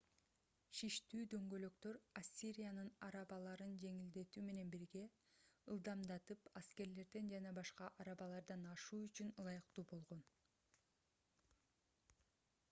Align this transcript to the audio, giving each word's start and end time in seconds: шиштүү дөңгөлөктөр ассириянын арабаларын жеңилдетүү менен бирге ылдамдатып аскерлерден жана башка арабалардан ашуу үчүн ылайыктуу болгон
шиштүү 0.77 1.25
дөңгөлөктөр 1.33 1.99
ассириянын 2.21 2.87
арабаларын 3.07 3.75
жеңилдетүү 3.83 4.43
менен 4.49 4.71
бирге 4.77 5.03
ылдамдатып 5.75 6.49
аскерлерден 6.63 7.31
жана 7.37 7.53
башка 7.61 7.91
арабалардан 8.07 8.67
ашуу 8.75 9.05
үчүн 9.11 9.33
ылайыктуу 9.45 9.89
болгон 9.95 10.25